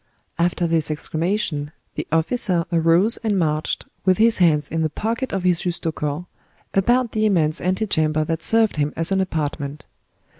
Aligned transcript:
After 0.39 0.65
this 0.65 0.89
exclamation, 0.89 1.71
the 1.93 2.07
officer 2.11 2.65
arose 2.71 3.17
and 3.17 3.37
marched, 3.37 3.85
with 4.03 4.17
his 4.17 4.39
hands 4.39 4.67
in 4.67 4.81
the 4.81 4.89
pockets 4.89 5.31
of 5.31 5.43
his 5.43 5.61
justaucorps, 5.61 6.25
about 6.73 7.11
the 7.11 7.27
immense 7.27 7.61
ante 7.61 7.85
chamber 7.85 8.23
that 8.25 8.41
served 8.41 8.77
him 8.77 8.93
as 8.95 9.11
an 9.11 9.21
apartment. 9.21 9.85